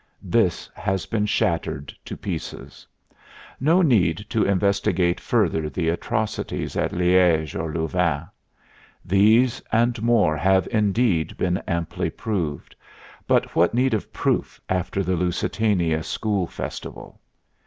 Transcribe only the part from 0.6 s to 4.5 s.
has been shattered to pieces. No need to